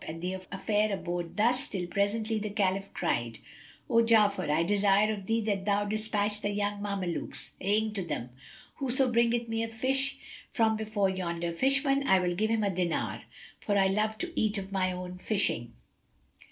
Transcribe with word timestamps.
And 0.07 0.19
the 0.19 0.33
affair 0.33 0.91
abode 0.91 1.37
thus, 1.37 1.67
till 1.67 1.85
presently 1.85 2.39
the 2.39 2.49
Caliph 2.49 2.91
cried, 2.91 3.37
"O 3.87 3.97
Ja'afar, 4.01 4.49
I 4.49 4.63
desire 4.63 5.13
of 5.13 5.27
thee 5.27 5.41
that 5.41 5.63
thou 5.65 5.85
despatch 5.85 6.41
the 6.41 6.49
young 6.49 6.81
Mamelukes, 6.81 7.51
saying 7.61 7.93
to 7.93 8.01
them, 8.01 8.31
'Whoso 8.77 9.11
bringeth 9.11 9.47
me 9.47 9.61
a 9.61 9.67
fish 9.69 10.17
from 10.49 10.75
before 10.75 11.09
yonder 11.09 11.51
fisherman, 11.51 12.07
I 12.07 12.17
will 12.19 12.33
give 12.33 12.49
him 12.49 12.63
a 12.63 12.73
dinar;' 12.73 13.25
for 13.59 13.77
I 13.77 13.85
love 13.89 14.17
to 14.17 14.33
eat 14.35 14.57
of 14.57 14.71
my 14.71 14.91
own 14.91 15.19
fishing." 15.19 15.73